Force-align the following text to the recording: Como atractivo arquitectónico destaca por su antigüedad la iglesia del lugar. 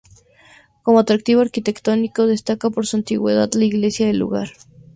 Como 0.83 0.97
atractivo 0.99 1.41
arquitectónico 1.41 2.25
destaca 2.25 2.71
por 2.71 2.87
su 2.87 2.97
antigüedad 2.97 3.51
la 3.53 3.65
iglesia 3.65 4.07
del 4.07 4.17
lugar. 4.17 4.49